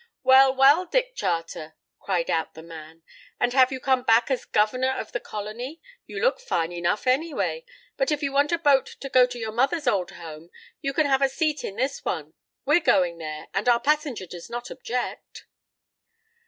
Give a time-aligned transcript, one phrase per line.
[0.23, 3.03] "Well, well, Dick Charter!" cried out the man,
[3.39, 5.79] "and have you come back as governor of the colony?
[6.07, 7.65] You look fine enough, anyway.
[7.97, 10.49] But if you want a boat to go to your mother's old home,
[10.81, 12.33] you can have a seat in this one;
[12.65, 15.45] we're going there, and our passenger does not object."